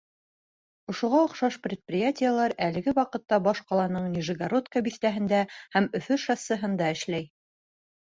Ошоға 0.93 1.19
оҡшаш 1.25 1.57
предприятиелар 1.67 2.57
әлеге 2.69 2.95
ваҡытта 3.01 3.41
баш 3.51 3.63
ҡаланың 3.69 4.09
Нижегородка 4.17 4.87
биҫтәһендә 4.91 5.45
һәм 5.57 5.93
Өфө 6.03 6.23
шоссеһында 6.29 6.93
эшләй. 6.99 7.33